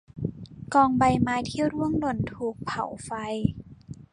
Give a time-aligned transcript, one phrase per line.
[0.73, 3.09] กองใบไม้ที่ร่วงหล่นถูกเผาไฟ